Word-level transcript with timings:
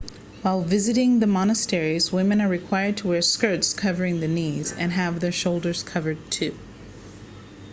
while 0.41 0.63
visiting 0.63 1.19
the 1.19 1.27
monasteries 1.27 2.11
women 2.11 2.41
are 2.41 2.47
required 2.47 2.97
to 2.97 3.07
wear 3.07 3.21
skirts 3.21 3.71
covering 3.75 4.19
the 4.19 4.27
knees 4.27 4.71
and 4.73 4.91
have 4.91 5.19
their 5.19 5.31
shoulders 5.31 5.83
covered 5.83 6.17
too 6.31 6.57